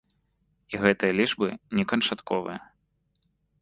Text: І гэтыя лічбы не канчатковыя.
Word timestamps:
І 0.75 0.79
гэтыя 0.85 1.11
лічбы 1.19 1.47
не 1.81 1.87
канчатковыя. 1.95 2.61